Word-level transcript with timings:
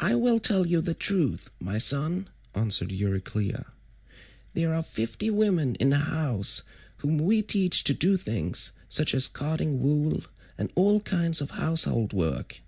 176 0.00 0.10
"I 0.10 0.14
will 0.16 0.40
tell 0.40 0.66
you 0.68 0.80
the 0.80 0.94
truth, 0.94 1.52
my 1.60 1.78
son," 1.78 2.28
answered 2.56 2.90
Euryclea. 2.90 3.66
"There 4.54 4.74
are 4.74 4.82
fifty 4.82 5.30
women 5.30 5.76
in 5.76 5.90
the 5.90 5.98
house 5.98 6.62
whom 6.96 7.18
we 7.18 7.42
teach 7.42 7.84
to 7.84 7.94
do 7.94 8.16
things, 8.16 8.72
such 8.88 9.14
as 9.14 9.28
carding 9.28 9.78
wool, 9.78 10.24
and 10.58 10.72
all 10.74 10.98
kinds 10.98 11.40
of 11.40 11.52
household 11.52 12.12
work. 12.12 12.62